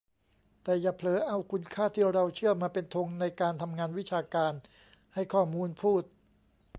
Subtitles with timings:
[0.63, 4.53] แต่อย่าเผลอเอาคุณค่าที่เราเชื่อมาเป็นธงในการทำงานวิชาการ
[5.13, 6.03] ให้ข้อมูลพูด